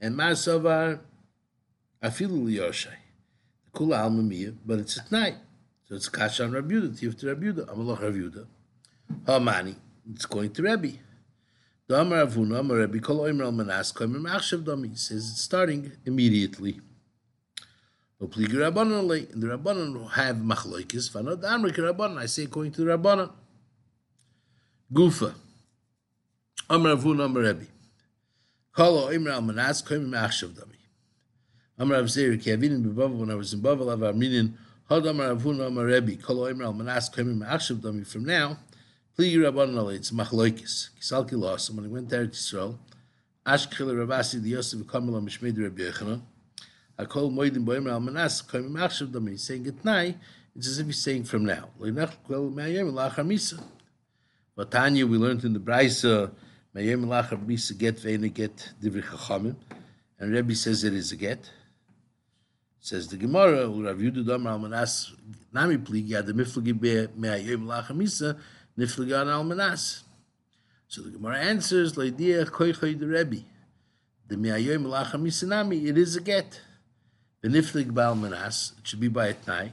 And 0.00 0.16
Masavar 0.16 1.00
Afilu. 2.02 2.46
The 2.46 2.90
Kula 3.72 4.08
Almamiyah, 4.08 4.56
but 4.64 4.78
it's 4.78 4.98
at 4.98 5.12
night. 5.12 5.36
So 5.88 5.94
it's 5.94 6.08
Kasha 6.08 6.44
on 6.44 6.52
Rabuda, 6.52 6.98
Tif 6.98 7.18
to 7.18 7.26
Rabuda, 7.26 7.66
Amalach 7.66 8.00
Rabuda. 8.00 8.46
Hamani, 9.24 9.76
it's 10.12 10.26
going 10.26 10.50
to 10.52 10.62
Rebbe. 10.62 10.98
The 11.86 12.00
Amar 12.00 12.26
Avuna, 12.26 12.58
Amar 12.60 12.78
Rebbe, 12.78 12.98
Kol 12.98 13.20
Oimer 13.20 13.54
Manas, 13.54 13.92
Koimer 13.92 14.20
Machshav 14.20 14.64
Domi, 14.64 14.94
says 14.96 15.30
it's 15.30 15.42
starting 15.42 15.92
immediately. 16.04 16.80
No 18.20 18.26
pligi 18.26 18.54
Rabbanon, 18.54 19.32
and 19.32 19.42
the 19.42 19.46
Rabbanon 19.46 20.10
have 20.12 20.36
Machloikis, 20.36 21.10
Vanod 21.12 21.42
Amrik 21.42 21.76
Rabbanon, 21.76 22.18
I 22.18 22.26
say 22.26 22.44
according 22.44 22.72
to 22.72 22.84
the 22.84 22.96
Rabbanon. 22.96 23.30
Gufa. 24.92 25.34
Amar 26.68 26.96
Avun 26.96 27.24
Amar 27.24 27.42
Rebbe. 27.42 27.66
Kalo 28.74 29.12
Imra 29.12 29.34
Al 29.34 29.42
Manas 29.42 29.82
Koim 29.82 30.08
Machshav 30.08 30.48
Dami. 30.48 30.74
Amar 31.78 31.98
Av 31.98 32.10
Zeir 32.10 32.36
Kevin 32.42 32.72
in 32.72 32.92
Bavel 32.92 33.18
when 33.18 33.30
I 33.30 33.36
was 33.36 33.54
in 33.54 33.60
Bavel 33.60 33.92
Av 33.92 34.02
Arminian 34.02 34.58
Had 34.88 35.06
Amar 35.06 35.36
Avun 35.36 35.64
Amar 35.64 35.84
Rebbe 35.84 36.16
Kalo 36.16 36.52
Imra 36.52 36.64
Al 36.64 36.72
Manas 36.72 37.08
Koim 37.08 37.40
Machshav 37.40 37.76
Dami 37.76 38.04
from 38.04 38.24
now 38.24 38.58
Pli 39.14 39.36
Rabban 39.36 39.78
Ali 39.78 39.94
it's 39.94 40.10
Machloikis 40.10 40.88
Kisalki 41.00 41.38
lost 41.38 41.72
when 41.72 41.84
he 41.84 41.90
went 41.90 42.08
there 42.08 42.26
to 42.26 42.32
Israel 42.32 42.80
Ashkel 43.46 43.92
Rabasi 43.92 44.42
the 44.42 44.50
Yosef 44.50 44.84
Kamala 44.88 45.20
Mishmed 45.20 45.62
Rabbi 45.62 45.82
Yochanan 45.82 46.22
Akol 46.98 47.32
Moedim 47.32 47.64
Boimer 47.64 47.92
Al 47.92 48.00
Manas 48.00 48.42
Koim 48.42 48.70
Machshav 48.70 49.12
Dami 49.12 49.38
saying 49.38 49.66
it 49.66 49.84
nai 49.84 50.16
it's 50.56 50.66
as 50.66 50.80
if 50.80 50.86
he's 50.86 50.98
saying 50.98 51.22
from 51.24 51.44
now. 51.44 51.68
But 51.78 51.94
Tanya 54.70 55.06
we 55.06 55.18
learned 55.18 55.44
in 55.44 55.52
the 55.52 55.60
Brisa 55.60 56.30
And 56.78 56.84
Rebbe 60.20 60.54
says 60.54 60.84
it 60.84 60.92
is 60.92 61.10
a 61.10 61.16
get. 61.16 61.50
Says 62.80 63.08
the 63.08 63.16
Gemara, 63.16 63.66
Rav 63.66 63.96
Yudu 63.96 64.26
Damar 64.26 64.58
Almanas 64.58 65.12
Nami 65.54 65.78
Pligi 65.78 66.12
Ad 66.12 66.26
Miflagi 66.26 66.78
Be 66.78 67.06
Mayem 67.18 67.64
Lachar 67.64 67.96
Misa 67.96 68.38
Niflagi 68.78 69.18
Ad 69.18 69.26
Almanas. 69.26 70.02
So 70.86 71.00
the 71.00 71.12
Gemara 71.12 71.38
answers 71.38 71.94
Leidia 71.94 72.44
Koichoy 72.44 72.98
the 72.98 73.06
Rebbe. 73.06 73.36
The 74.28 74.36
Mayem 74.36 74.84
Lachar 74.84 75.18
Misa 75.18 75.48
Nami 75.48 75.86
it 75.86 75.96
is 75.96 76.14
a 76.16 76.20
get. 76.20 76.60
The 77.40 77.48
Niflig 77.48 77.90
Balmanas 77.90 78.78
it 78.78 78.86
should 78.86 79.00
be 79.00 79.08
by 79.08 79.28
a 79.28 79.34
tnai. 79.34 79.70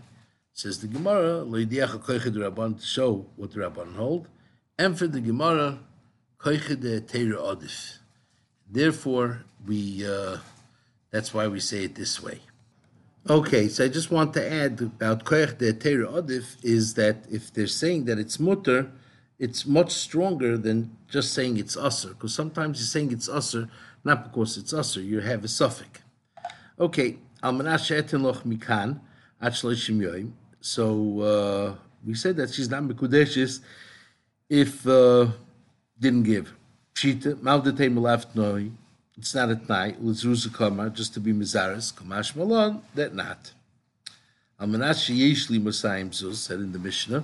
Says 0.53 0.79
the 0.79 0.87
Gemara 0.87 1.43
Leidia 1.43 1.85
Koichoy 1.89 2.33
the 2.33 2.49
Rabban 2.49 2.79
to 2.79 2.85
show 2.85 3.25
what 3.35 3.51
the 3.51 3.59
Rabban 3.59 3.95
hold, 3.95 4.29
and 4.79 4.97
for 4.97 5.07
the 5.07 5.19
Gemara. 5.19 5.79
Therefore, 8.69 9.43
we 9.65 10.05
uh, 10.05 10.37
that's 11.09 11.33
why 11.33 11.47
we 11.47 11.61
say 11.61 11.85
it 11.85 11.95
this 11.95 12.21
way. 12.21 12.41
Okay, 13.29 13.69
so 13.69 13.85
I 13.85 13.87
just 13.87 14.11
want 14.11 14.33
to 14.33 14.51
add 14.51 14.81
about 14.81 15.23
koich 15.23 15.57
de 15.57 15.71
teira 15.71 16.11
odif 16.11 16.57
is 16.61 16.95
that 16.95 17.25
if 17.31 17.53
they're 17.53 17.67
saying 17.67 18.03
that 18.05 18.19
it's 18.19 18.41
mutter, 18.41 18.91
it's 19.39 19.65
much 19.65 19.93
stronger 19.93 20.57
than 20.57 20.91
just 21.07 21.33
saying 21.33 21.55
it's 21.55 21.77
usser. 21.77 22.09
Because 22.09 22.33
sometimes 22.33 22.79
you're 22.79 22.87
saying 22.87 23.13
it's 23.13 23.29
usser, 23.29 23.69
not 24.03 24.25
because 24.29 24.57
it's 24.57 24.73
usser, 24.73 25.01
you 25.01 25.21
have 25.21 25.45
a 25.45 25.47
suffix. 25.47 26.01
Okay, 26.77 27.19
loch 27.41 28.43
mikan 28.43 28.99
So 30.59 31.21
uh, 31.21 31.75
we 32.05 32.15
said 32.15 32.35
that 32.35 32.53
she's 32.53 32.69
not 32.69 32.83
mekudeshes 32.83 33.61
if. 34.49 34.85
Uh, 34.85 35.27
didn't 35.99 36.23
give. 36.23 36.53
Pshita, 36.95 37.41
Maldate 37.41 37.93
left 37.95 38.35
noi. 38.35 38.71
It's 39.17 39.35
not 39.35 39.49
at 39.49 39.69
night. 39.69 40.03
Lizruza 40.03 40.53
Kamar, 40.53 40.89
just 40.89 41.13
to 41.13 41.19
be 41.19 41.33
Mizaris. 41.33 41.93
Kamash 41.93 42.35
Malon, 42.35 42.81
that 42.95 43.13
not. 43.13 43.51
Almanash 44.59 45.13
Yeshli 45.13 45.61
Masayim 45.61 46.09
Zuz, 46.09 46.35
said 46.35 46.59
in 46.59 46.71
the 46.71 46.79
Mishnah. 46.79 47.23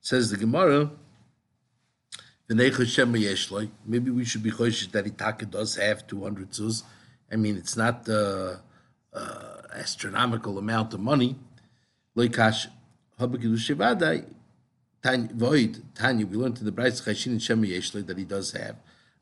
Says 0.00 0.30
the 0.30 0.36
Gemara, 0.36 0.90
Maybe 2.46 4.10
we 4.10 4.24
should 4.26 4.42
be 4.42 4.50
choished 4.50 4.90
that 4.92 5.06
Itaka 5.06 5.50
does 5.50 5.76
have 5.76 6.06
200 6.06 6.50
zuz. 6.50 6.82
I 7.32 7.36
mean, 7.36 7.56
it's 7.56 7.74
not 7.74 8.04
the 8.04 8.60
uh, 9.14 9.18
uh, 9.18 9.62
astronomical 9.74 10.58
amount 10.58 10.92
of 10.92 11.00
money. 11.00 11.36
Loikash, 12.14 12.66
Habakidushavadai, 13.18 14.26
Tanya, 15.04 15.28
void 15.34 15.82
Tanya, 15.94 16.24
we 16.24 16.38
learned 16.38 16.58
in 16.60 16.64
the 16.64 16.72
Bright 16.72 16.94
Chashin 16.94 17.32
and 17.32 17.42
Shema 17.42 17.66
Yeshle 17.66 18.06
that 18.06 18.16
he 18.16 18.24
does 18.24 18.52
have. 18.52 18.76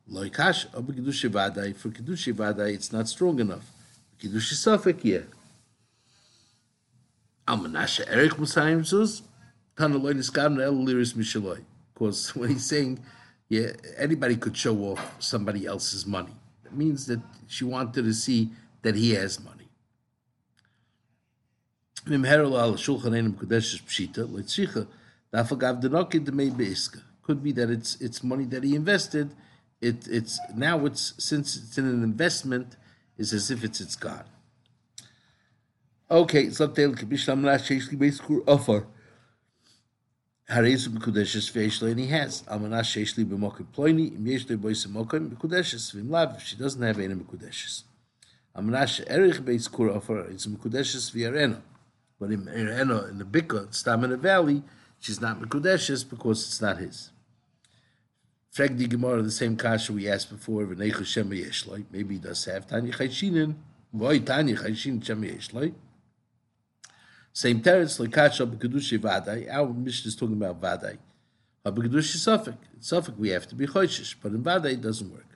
Loikash, 0.08 0.66
Abu 0.78 0.92
Kiddush 0.92 1.24
Vadai, 1.24 1.74
for 1.74 1.90
Kiddush 1.90 2.28
Vadai, 2.28 2.72
it's 2.72 2.92
not 2.92 3.08
strong 3.08 3.40
enough. 3.40 3.68
Kiddush 4.16 4.52
Safek, 4.52 5.00
yeah. 5.02 5.22
Almanasha 7.48 8.08
Eric 8.08 8.34
Musayim 8.34 8.82
Zuz, 8.82 9.22
Tana 9.76 9.96
Loy 9.96 10.12
Niskar 10.12 10.62
El 10.62 10.74
Liris 10.74 11.14
Mishaloi. 11.14 11.64
Because 11.92 12.28
when 12.36 12.50
he's 12.50 12.64
saying, 12.64 13.00
yeah, 13.48 13.72
anybody 13.98 14.36
could 14.36 14.56
show 14.56 14.76
off 14.84 15.16
somebody 15.20 15.66
else's 15.66 16.06
money. 16.06 16.36
It 16.64 16.74
means 16.74 17.06
that 17.06 17.20
she 17.48 17.64
wanted 17.64 18.04
to 18.04 18.12
see 18.12 18.50
that 18.82 18.94
he 18.94 19.14
has 19.14 19.42
money. 19.42 19.68
Mimherol 22.06 22.56
al 22.56 22.74
Shulchan 22.74 23.16
Einem 23.16 23.32
Kodesh 23.32 23.82
Pshita, 23.82 24.28
Leitzricha, 24.28 24.86
could 25.32 25.58
be 27.42 27.52
that 27.52 27.70
it's 27.70 28.00
it's 28.00 28.22
money 28.22 28.44
that 28.44 28.62
he 28.62 28.74
invested. 28.74 29.34
It 29.80 30.06
it's 30.08 30.38
now 30.54 30.84
it's 30.86 31.14
since 31.18 31.56
it's 31.56 31.78
in 31.78 31.86
an 31.86 32.02
investment, 32.02 32.76
it's 33.16 33.32
as 33.32 33.50
if 33.50 33.64
it's 33.64 33.80
it's 33.80 33.96
gone. 33.96 34.24
Okay, 36.10 36.50
so 36.50 36.68
tell 36.68 36.92
kibishlam 36.92 37.44
la 37.44 37.56
sheishli 37.56 37.96
beiskur 37.96 38.42
offer. 38.46 38.86
Harezu 40.50 40.88
b'kudeshes 40.88 41.50
ve'eshlo, 41.52 41.90
and 41.90 42.00
he 42.00 42.08
has. 42.08 42.42
Amana 42.46 42.80
sheishli 42.80 43.24
b'mokim 43.24 43.66
ploini, 43.74 44.14
im 44.14 44.26
yesh 44.26 44.46
le 44.50 44.58
bois 44.58 44.86
mokim 44.86 45.30
b'kudeshes, 45.30 45.94
v'im 45.94 46.10
lav, 46.10 46.42
she 46.42 46.56
doesn't 46.56 46.82
have 46.82 46.98
any 46.98 47.14
b'kudeshes. 47.14 47.84
Amana 48.54 48.86
she'erich 48.86 49.40
beiskur 49.40 49.96
offer, 49.96 50.28
it's 50.28 50.46
b'kudeshes 50.46 51.10
v'yareno. 51.12 51.62
But 52.20 52.32
in 52.32 52.44
Ereno, 52.44 53.10
in 53.10 53.18
the 53.18 53.24
Bika, 53.24 53.74
Stam 53.74 54.04
in 54.04 54.10
the 54.10 54.16
valley, 54.16 54.62
she's 55.02 55.20
not 55.20 55.40
Mekudeshes 55.40 56.08
because 56.08 56.46
it's 56.46 56.60
not 56.62 56.78
his. 56.78 57.10
Frag 58.50 58.76
the 58.76 58.86
Gemara 58.86 59.22
the 59.22 59.30
same 59.30 59.56
kasha 59.56 59.92
we 59.92 60.08
asked 60.08 60.30
before. 60.30 60.64
V'neichu 60.64 61.04
shema 61.04 61.34
yeshloi. 61.34 61.84
Maybe 61.90 62.14
he 62.14 62.20
does 62.20 62.44
have 62.44 62.66
Tanya 62.66 62.92
Chayshinin. 62.92 63.54
Why 63.90 64.18
Tanya 64.18 64.56
Chayshin 64.56 65.04
shema 65.04 65.26
yeshloi? 65.26 65.74
Same 67.32 67.60
teretz 67.60 67.98
like 67.98 68.12
kasha 68.12 68.46
b'kedushi 68.46 68.98
vadai. 68.98 69.50
Our 69.52 69.72
mission 69.72 70.08
is 70.08 70.16
talking 70.16 70.36
about 70.36 70.60
vadai. 70.60 70.98
B'kedushi 71.66 72.16
suffik. 72.16 72.58
Suffik 72.80 73.16
we 73.16 73.30
have 73.30 73.48
to 73.48 73.54
be 73.54 73.66
choishish, 73.66 74.14
but 74.22 74.32
in 74.32 74.42
vadai 74.42 74.74
it 74.74 74.82
doesn't 74.82 75.10
work. 75.10 75.26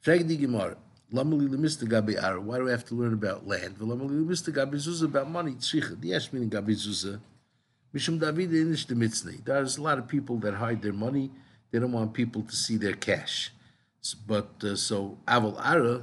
Frag 0.00 0.26
the 0.26 0.36
Gemara. 0.36 0.76
Lamali 1.12 1.48
gabi 1.86 2.22
ara. 2.22 2.40
Why 2.40 2.58
do 2.58 2.64
we 2.64 2.70
have 2.70 2.84
to 2.86 2.94
learn 2.94 3.12
about 3.12 3.46
land? 3.46 3.78
V'lamali 3.78 4.26
lemista 4.26 4.52
gabi 4.52 4.74
zuzah 4.74 5.04
about 5.04 5.30
money. 5.30 5.52
Tzricha. 5.52 6.00
The 6.00 6.08
yesh 6.08 6.32
meaning 6.32 6.50
gabi 6.50 6.74
zuzah. 6.74 7.20
Mishum 7.94 8.18
David 8.18 8.50
inish 8.50 8.86
the 8.86 8.94
mitzni. 8.94 9.44
There's 9.44 9.76
a 9.76 9.82
lot 9.82 9.98
of 9.98 10.08
people 10.08 10.38
that 10.38 10.54
hide 10.54 10.80
their 10.80 10.94
money. 10.94 11.30
They 11.70 11.78
don't 11.78 11.92
want 11.92 12.14
people 12.14 12.42
to 12.42 12.56
see 12.56 12.76
their 12.76 12.94
cash. 12.94 13.52
But 14.26 14.48
uh, 14.64 14.76
so 14.76 15.18
aval 15.28 15.60
ara. 15.64 16.02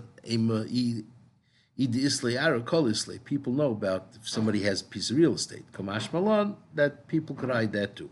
People 3.25 3.53
know 3.53 3.71
about 3.71 4.07
if 4.15 4.27
somebody 4.27 4.63
has 4.63 4.81
a 4.81 4.85
piece 4.85 5.09
of 5.09 5.17
real 5.17 5.33
estate. 5.33 5.71
Kamash 5.71 6.11
malon 6.13 6.55
that 6.75 7.07
people 7.07 7.35
could 7.35 7.49
hide 7.49 7.71
that 7.73 7.95
too. 7.95 8.09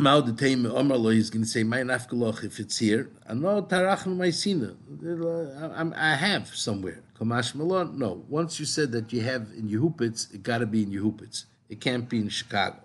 Mao 0.00 0.20
the 0.20 0.32
Tame 0.32 0.64
Omerlo 0.64 1.14
is 1.14 1.28
going 1.28 1.42
to 1.42 1.48
say, 1.48 1.64
"My 1.64 1.78
nafkaloch 1.78 2.44
if 2.44 2.60
it's 2.60 2.78
here." 2.78 3.10
I 3.28 3.34
know 3.34 3.62
tarachnu 3.62 4.16
ma'isina. 4.16 4.76
I 5.96 6.14
have 6.14 6.54
somewhere. 6.54 7.02
Kamash 7.18 7.54
Malon. 7.54 7.98
No. 7.98 8.24
Once 8.28 8.60
you 8.60 8.66
said 8.66 8.92
that 8.92 9.12
you 9.12 9.20
have 9.22 9.48
in 9.56 9.68
Yehupitz, 9.68 10.32
it 10.32 10.42
got 10.42 10.58
to 10.58 10.66
be 10.66 10.82
in 10.82 10.90
Yehupitz. 10.90 11.44
It 11.68 11.80
can't 11.80 12.08
be 12.08 12.20
in 12.20 12.28
Chicago. 12.28 12.78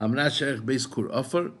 Amnat 0.00 0.32
Sherech 0.32 0.60
Beis 0.64 0.90
Kur 0.90 1.10
Offer. 1.10 1.52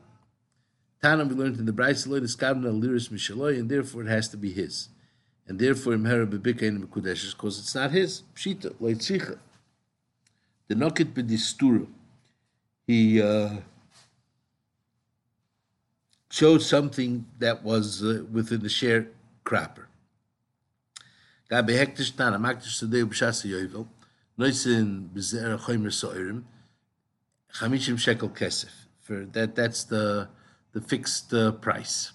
Tanam 1.02 1.28
we 1.28 1.34
learned 1.34 1.58
in 1.58 1.66
the 1.66 1.72
Mishaloi, 1.72 3.58
and 3.58 3.70
therefore 3.70 4.02
it 4.02 4.08
has 4.08 4.28
to 4.28 4.36
be 4.36 4.52
his. 4.52 4.88
And 5.46 5.58
therefore 5.58 5.94
Imhera 5.94 6.26
Bebika 6.26 6.62
in 6.62 6.86
Mekudeshes, 6.86 7.32
because 7.32 7.58
it's 7.58 7.74
not 7.74 7.92
his. 7.92 8.22
Pshita, 8.34 8.74
Leitzicha. 8.74 9.38
The 10.68 10.74
Nokit 10.74 11.12
Bedisturu. 11.12 11.86
He 12.86 13.22
uh, 13.22 13.56
showed 16.30 16.62
something 16.62 17.26
that 17.38 17.62
was 17.62 18.02
uh, 18.02 18.24
within 18.30 18.60
the 18.60 18.68
share 18.68 19.08
crapper. 19.44 19.85
Choymer 21.50 21.96
soirim, 25.92 26.42
chamishim 27.52 27.98
shekel 27.98 28.30
kesef. 28.30 28.70
For 29.00 29.24
that, 29.32 29.54
that's 29.54 29.84
the 29.84 30.28
the 30.72 30.80
fixed 30.80 31.32
uh, 31.32 31.52
price. 31.52 32.12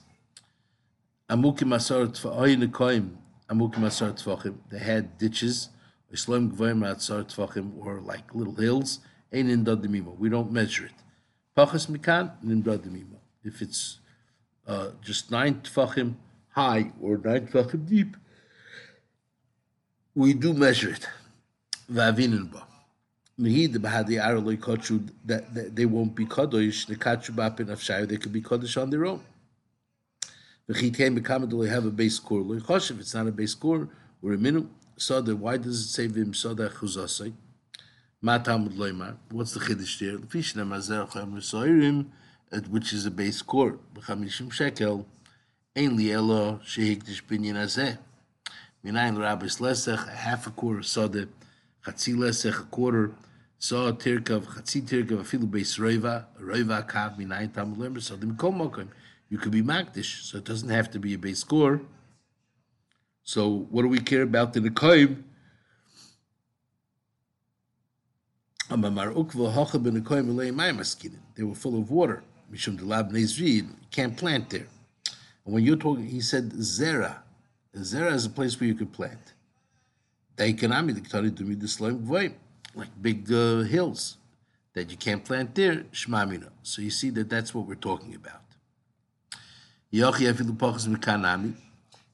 Amukim 1.29 1.73
asar 1.73 2.07
tfa'oyin 2.07 2.67
koim, 2.67 3.15
amukim 3.49 3.83
tfachim. 3.83 4.57
They 4.69 4.79
had 4.79 5.17
ditches, 5.17 5.69
islam 6.11 6.51
gvoim 6.51 6.85
asar 6.85 7.23
tfachim, 7.23 7.71
or 7.79 8.01
like 8.01 8.35
little 8.35 8.55
hills. 8.55 8.99
Ein 9.33 9.49
in. 9.49 9.63
We 10.19 10.27
don't 10.27 10.51
measure 10.51 10.87
it. 10.87 10.91
Pachas 11.57 11.87
mikan 11.87 12.33
in. 12.43 13.15
If 13.45 13.61
it's 13.61 13.99
uh, 14.67 14.89
just 15.01 15.31
nine 15.31 15.61
tfachim 15.61 16.15
high 16.49 16.91
or 17.01 17.17
nine 17.17 17.47
tfachim 17.47 17.87
deep, 17.87 18.17
we 20.15 20.33
do 20.33 20.53
measure 20.53 20.89
it. 20.89 21.07
Kochu 24.59 25.09
that 25.25 25.75
they 25.75 25.85
won't 25.85 26.15
be 26.15 26.25
kadosh. 26.25 26.85
The 26.87 26.95
b'apin 26.95 27.67
afshayu 27.67 28.07
they 28.07 28.17
could 28.17 28.31
be 28.31 28.41
kadosh 28.41 28.81
on 28.81 28.89
their 28.89 29.05
own. 29.05 29.21
V'chit 30.69 30.95
came 30.95 31.15
b'kamadol 31.19 31.67
have 31.69 31.85
a 31.85 31.91
beis 31.91 32.19
kur. 32.23 32.41
If 32.55 32.99
it's 32.99 33.13
not 33.13 33.27
a 33.27 33.31
beis 33.31 33.59
kur, 33.59 33.87
we're 34.21 34.33
a 34.33 34.37
minimum. 34.37 34.69
Sada. 34.97 35.35
Why 35.35 35.57
does 35.57 35.81
it 35.81 35.87
say 35.87 36.07
v'im 36.07 36.35
sada 36.35 36.69
chuzasai? 36.69 37.33
Matamud 38.23 38.75
loymar. 38.77 39.17
What's 39.31 39.53
the 39.53 39.59
chiddush 39.59 39.97
there? 39.99 40.19
Fishna 40.29 40.65
mazer 40.65 41.05
chayim 41.07 41.33
resoirim, 41.33 42.05
which 42.69 42.93
is 42.93 43.05
a 43.05 43.11
beis 43.11 43.43
kur. 43.45 43.79
B'chamishim 43.95 44.51
shekel. 44.51 45.07
Ein 45.75 45.95
li 45.97 46.11
elo 46.11 46.59
shehikdish 46.65 47.23
binyan 47.23 47.55
azeh. 47.55 47.97
Minayin 48.83 49.17
rabbis 49.19 49.59
lesech, 49.59 50.07
a 50.07 50.11
half 50.11 50.47
a 50.47 50.51
quarter 50.51 50.81
sode, 50.81 51.29
chatzi 51.85 52.15
lesech, 52.15 52.59
a 52.59 52.63
quarter, 52.63 53.11
so 53.59 53.93
tirkav, 53.93 54.45
chatzi 54.45 54.81
tirkav, 54.81 55.19
a 55.19 55.23
filu 55.23 55.47
beis 55.49 55.77
roiva, 55.77 56.25
a 56.39 56.41
roiva 56.41 56.87
kav, 56.87 57.17
minayin 57.17 57.53
tam 57.53 57.75
lember, 57.75 58.01
so 58.01 58.15
dim 58.15 58.35
mokim. 58.35 58.87
You 59.29 59.37
could 59.37 59.51
be 59.51 59.61
makdish, 59.61 60.23
so 60.23 60.39
it 60.39 60.45
doesn't 60.45 60.69
have 60.69 60.89
to 60.91 60.99
be 60.99 61.13
a 61.13 61.17
base 61.17 61.39
score. 61.39 61.81
So 63.23 63.67
what 63.69 63.83
do 63.83 63.87
we 63.87 63.99
care 63.99 64.23
about 64.23 64.53
the 64.53 64.61
koim? 64.61 65.23
They 71.35 71.43
were 71.43 71.55
full 71.55 71.77
of 71.77 71.91
water. 71.91 72.23
You 72.51 72.57
can't 73.91 74.17
plant 74.17 74.49
there. 74.49 74.67
And 75.45 75.53
when 75.53 75.63
you're 75.63 75.75
talking, 75.75 76.07
he 76.07 76.21
said 76.21 76.51
zera. 76.51 77.17
Zera 77.75 78.11
is 78.13 78.25
a 78.25 78.29
place 78.29 78.59
where 78.59 78.67
you 78.67 78.75
could 78.75 78.91
plant. 78.91 79.33
Daikanami, 80.37 80.93
the 80.93 81.01
Ketani 81.01 81.35
to 81.37 81.43
me 81.43 81.55
the 81.55 81.67
slime 81.67 82.05
like 82.73 82.89
big 83.01 83.31
uh, 83.31 83.59
hills 83.61 84.17
that 84.73 84.89
you 84.89 84.97
can't 84.97 85.23
plant 85.23 85.55
there, 85.55 85.83
Shmamina. 85.91 86.49
So 86.63 86.81
you 86.81 86.89
see 86.89 87.09
that 87.11 87.29
that's 87.29 87.53
what 87.53 87.67
we're 87.67 87.75
talking 87.75 88.15
about. 88.15 88.41
He 89.91 89.99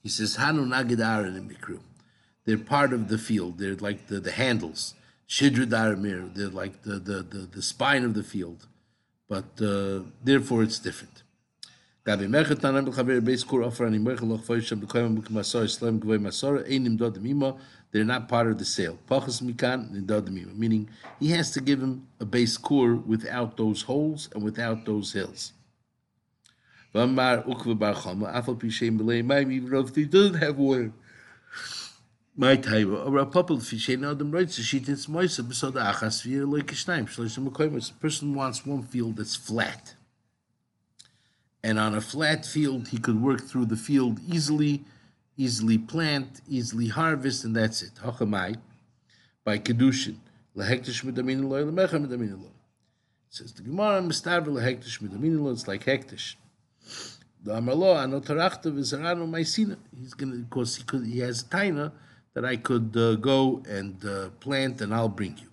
says, 0.09 0.35
Hanu 0.35 0.65
Nagidar 0.65 1.27
in 1.27 1.47
Mikru. 1.47 1.79
They're 2.45 2.57
part 2.57 2.93
of 2.93 3.09
the 3.09 3.17
field. 3.17 3.59
They're 3.59 3.75
like 3.75 4.07
the, 4.07 4.19
the 4.19 4.31
handles. 4.31 4.95
Shidra 5.29 5.65
Daramir. 5.65 6.33
They're 6.33 6.49
like 6.49 6.81
the, 6.83 6.93
the, 6.93 7.21
the, 7.21 7.39
the 7.39 7.61
spine 7.61 8.03
of 8.03 8.13
the 8.15 8.23
field. 8.23 8.65
But 9.27 9.61
uh, 9.61 10.03
therefore 10.23 10.63
it's 10.63 10.79
different. 10.79 11.23
Gabi 12.07 12.25
merchet 12.25 12.61
tanan 12.61 12.85
b'chaver 12.85 13.19
beis 13.19 13.45
kur 13.45 13.63
offer 13.63 13.85
ani 13.85 13.99
merchet 13.99 14.29
loch 14.29 14.39
foyishem 14.39 14.79
b'koyim 14.79 15.17
b'kim 15.17 15.33
masor 15.35 15.65
islam 15.65 15.99
gvei 15.99 16.17
masor 16.17 16.65
einim 16.65 16.95
dod 16.97 17.15
mimo. 17.15 17.59
They're 17.91 18.05
not 18.05 18.29
part 18.29 18.47
of 18.47 18.57
the 18.57 18.63
sale. 18.63 18.97
Pachas 19.09 19.41
mikan 19.41 19.91
nidod 19.91 20.29
mimo, 20.29 20.55
meaning 20.55 20.87
he 21.19 21.31
has 21.31 21.51
to 21.51 21.59
give 21.59 21.81
him 21.81 22.07
a 22.21 22.25
base 22.25 22.55
kur 22.55 22.95
without 22.95 23.57
those 23.57 23.81
holes 23.81 24.29
and 24.33 24.41
without 24.41 24.85
those 24.85 25.11
hills. 25.11 25.51
V'amar 26.95 27.45
ukva 27.45 27.77
bar 27.77 27.93
chama 27.93 28.33
afal 28.33 28.57
pishem 28.57 28.97
b'lei 28.97 29.21
mayim 29.21 29.51
even 29.51 29.75
if 29.75 29.93
he 29.93 30.05
doesn't 30.05 30.35
have 30.35 30.57
water. 30.57 30.93
My 32.37 32.55
time, 32.55 32.95
or 32.95 33.17
a 33.17 33.25
couple 33.25 33.57
of 33.57 33.67
fish, 33.67 33.89
now 33.89 34.13
the 34.13 34.23
right 34.23 34.47
to 34.47 34.61
sheet 34.61 34.87
it's 34.87 35.07
moisa, 35.07 35.41
besod 35.41 35.73
achas 35.73 36.25
v'yer 36.25 36.49
loy 36.49 36.61
kishnaim, 36.61 37.09
shloishim 37.09 37.89
A 37.89 37.93
person 37.99 38.33
wants 38.33 38.65
one 38.65 38.83
field 38.83 39.17
that's 39.17 39.35
flat 39.35 39.96
and 41.63 41.79
on 41.79 41.95
a 41.95 42.01
flat 42.01 42.45
field 42.45 42.89
he 42.89 42.97
could 42.97 43.21
work 43.21 43.41
through 43.41 43.65
the 43.65 43.75
field 43.75 44.19
easily, 44.27 44.83
easily 45.37 45.77
plant, 45.77 46.41
easily 46.47 46.87
harvest, 46.87 47.43
and 47.43 47.55
that's 47.55 47.81
it. 47.81 47.95
Hachamai, 48.03 48.57
by 49.43 49.57
kedushin, 49.57 50.17
lehektish 50.55 51.03
medamin 51.03 51.49
loy 51.49 51.63
lemecha 51.63 52.05
medamin 52.05 52.41
loy. 52.41 52.49
Says 53.29 53.53
the 53.53 53.63
Gemara, 53.63 54.01
mistaver 54.01 54.47
lehektish 54.47 54.99
medamin 55.01 55.41
loy. 55.41 55.51
It's 55.51 55.67
like 55.67 55.85
hektish. 55.85 56.35
The 57.43 57.53
Amalo 57.53 57.95
anotarachta 57.95 58.71
v'zaranu 58.71 59.29
ma'isina. 59.29 59.77
He's 59.97 60.13
gonna, 60.13 60.37
because 60.37 60.75
he 60.77 60.83
could, 60.83 61.05
he 61.05 61.19
has 61.19 61.43
taina 61.43 61.91
that 62.33 62.45
I 62.45 62.55
could 62.57 62.95
uh, 62.95 63.15
go 63.15 63.63
and 63.67 64.03
uh, 64.05 64.29
plant, 64.39 64.81
and 64.81 64.93
I'll 64.93 65.09
bring 65.09 65.37
you. 65.37 65.47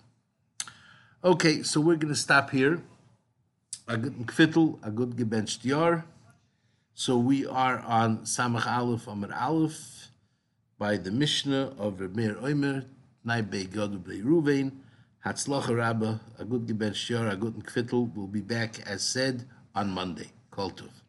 Okay, 1.23 1.63
so 1.63 1.81
we're 1.81 1.95
going 1.95 2.13
to 2.13 2.19
stop 2.19 2.51
here 2.51 2.83
a 3.87 3.97
good 3.97 4.17
kfittel, 4.25 4.79
a 4.83 4.91
good 4.91 5.15
gebenched 5.15 5.63
yar. 5.63 6.05
So 6.93 7.17
we 7.17 7.45
are 7.45 7.79
on 7.79 8.19
Samach 8.19 8.65
Aleph 8.65 9.07
Amar 9.07 9.29
Aleph 9.33 10.11
by 10.79 10.97
the 10.97 11.11
Mishnah 11.11 11.73
of 11.77 11.99
Meir 12.15 12.35
Oimer, 12.35 12.85
Naibe 13.25 13.67
Gadu 13.67 14.03
Bey 14.03 14.21
Ruvain, 14.21 14.71
Hatzlacha 15.25 15.75
Rabba, 15.75 16.19
a 16.39 16.45
good 16.45 16.65
gebenched 16.65 17.09
yar, 17.09 17.27
a 17.27 17.35
good 17.35 17.55
kfittel. 17.55 18.13
will 18.15 18.27
be 18.27 18.41
back 18.41 18.79
as 18.87 19.03
said 19.03 19.45
on 19.75 19.89
Monday. 19.89 20.31
Kol 20.49 20.71
Tov. 20.71 21.04